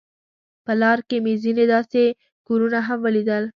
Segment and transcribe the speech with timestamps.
[0.65, 2.03] په لار کې مې ځینې داسې
[2.47, 3.43] کورونه هم ولیدل.